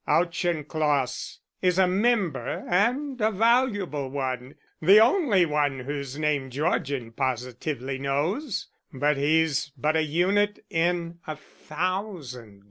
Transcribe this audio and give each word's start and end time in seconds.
Auchincloss 0.07 1.41
is 1.61 1.77
a 1.77 1.85
member 1.85 2.65
and 2.67 3.21
a 3.21 3.29
valuable 3.29 4.09
one 4.09 4.55
the 4.81 4.99
only 4.99 5.45
one 5.45 5.81
whose 5.81 6.17
name 6.17 6.49
Georgian 6.49 7.11
positively 7.11 7.99
knows; 7.99 8.67
but 8.91 9.15
he's 9.15 9.71
but 9.77 9.95
a 9.95 10.01
unit 10.01 10.57
in 10.71 11.19
a 11.27 11.35
thousand. 11.35 12.59